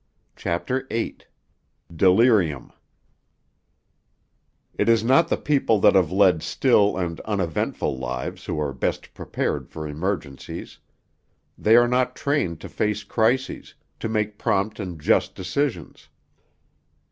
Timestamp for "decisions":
15.35-16.09